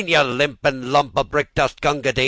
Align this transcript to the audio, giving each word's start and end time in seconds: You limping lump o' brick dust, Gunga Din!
You 0.09 0.23
limping 0.23 0.91
lump 0.91 1.15
o' 1.15 1.23
brick 1.23 1.53
dust, 1.53 1.79
Gunga 1.79 2.11
Din! 2.11 2.19